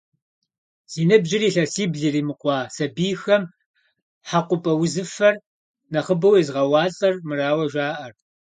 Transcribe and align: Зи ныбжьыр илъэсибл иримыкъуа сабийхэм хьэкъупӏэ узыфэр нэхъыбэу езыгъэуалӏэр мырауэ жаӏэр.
Зи 0.91 1.03
ныбжьыр 1.09 1.43
илъэсибл 1.49 2.01
иримыкъуа 2.07 2.57
сабийхэм 2.75 3.43
хьэкъупӏэ 4.29 4.73
узыфэр 4.81 5.35
нэхъыбэу 5.91 6.37
езыгъэуалӏэр 6.41 7.13
мырауэ 7.27 7.65
жаӏэр. 7.73 8.11